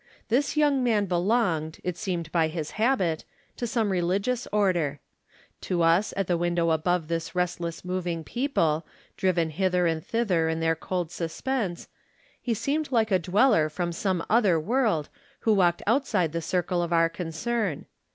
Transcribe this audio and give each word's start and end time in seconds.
This 0.29 0.57
young 0.57 0.83
man 0.83 1.05
belonged, 1.05 1.77
it 1.83 1.95
seemed 1.95 2.31
by 2.31 2.47
his 2.47 2.71
habit, 2.71 3.23
to 3.55 3.67
some 3.67 3.91
religious 3.91 4.47
order. 4.51 4.99
To 5.69 5.83
us, 5.83 6.11
at 6.17 6.25
the 6.25 6.39
window 6.39 6.71
above 6.71 7.07
this 7.07 7.35
restless 7.35 7.85
moving 7.85 8.23
people, 8.23 8.83
driven 9.15 9.51
hither 9.51 9.85
and 9.85 10.03
thither 10.03 10.49
in 10.49 10.59
their 10.59 10.75
cold 10.75 11.11
suspense, 11.11 11.87
he 12.41 12.55
seemed 12.55 12.91
like 12.91 13.11
a 13.11 13.19
dweller 13.19 13.69
from 13.69 13.91
some 13.91 14.25
other 14.27 14.59
world 14.59 15.07
who 15.41 15.53
walked 15.53 15.83
outside 15.85 16.31
the 16.31 16.41
circle 16.41 16.81
of 16.81 16.91
our 16.91 17.07
concern. 17.07 17.85